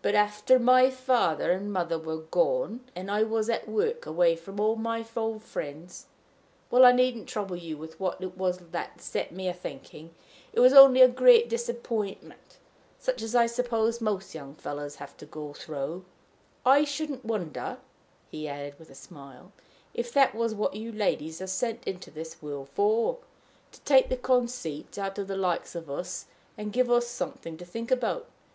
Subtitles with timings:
[0.00, 4.58] But after my father and mother were gone, and I was at work away from
[4.58, 6.06] all my old friends
[6.70, 10.14] well, I needn't trouble you with what it was that set me a thinking
[10.54, 12.56] it was only a great disappointment,
[12.98, 16.06] such as I suppose most young fellows have to go through
[16.64, 17.80] I shouldn't wonder,"
[18.30, 19.52] he added with a smile,
[19.92, 23.18] "if that was what you ladies are sent into this world for
[23.72, 26.24] to take the conceit out of the likes of us,
[26.56, 28.26] and give us something to think about.